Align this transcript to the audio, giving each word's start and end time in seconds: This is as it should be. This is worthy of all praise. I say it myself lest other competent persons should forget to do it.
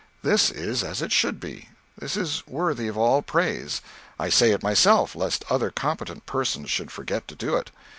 This 0.23 0.49
is 0.49 0.83
as 0.83 1.03
it 1.03 1.11
should 1.11 1.39
be. 1.39 1.69
This 1.95 2.17
is 2.17 2.41
worthy 2.47 2.87
of 2.87 2.97
all 2.97 3.21
praise. 3.21 3.83
I 4.19 4.29
say 4.29 4.49
it 4.49 4.63
myself 4.63 5.15
lest 5.15 5.45
other 5.47 5.69
competent 5.69 6.25
persons 6.25 6.71
should 6.71 6.89
forget 6.89 7.27
to 7.27 7.35
do 7.35 7.55
it. 7.55 7.69